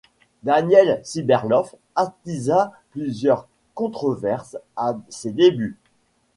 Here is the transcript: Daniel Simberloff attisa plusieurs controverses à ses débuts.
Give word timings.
Daniel 0.41 0.99
Simberloff 1.03 1.75
attisa 1.95 2.71
plusieurs 2.89 3.47
controverses 3.75 4.57
à 4.75 4.97
ses 5.09 5.31
débuts. 5.31 5.77